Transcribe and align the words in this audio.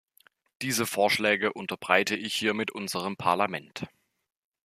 Diese 0.63 0.87
Vorschläge 0.87 1.53
unterbreite 1.53 2.15
ich 2.15 2.33
hiermit 2.33 2.71
unserem 2.71 3.17
Parlament. 3.17 3.85